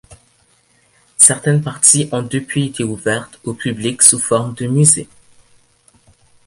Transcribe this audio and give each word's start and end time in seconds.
Certaines 1.17 1.61
parties 1.61 2.09
ont 2.11 2.23
depuis 2.23 2.65
été 2.65 2.83
ouvertes 2.83 3.39
au 3.43 3.53
public 3.53 4.01
sous 4.01 4.17
forme 4.17 4.55
de 4.55 4.65
musée. 4.65 5.07